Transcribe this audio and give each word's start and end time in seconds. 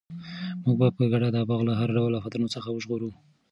موږ 0.63 0.75
به 0.81 0.87
په 0.97 1.03
ګډه 1.11 1.29
دا 1.35 1.41
باغ 1.49 1.61
له 1.69 1.73
هر 1.79 1.89
ډول 1.97 2.13
آفتونو 2.19 2.47
څخه 2.55 2.69
وژغورو. 2.71 3.09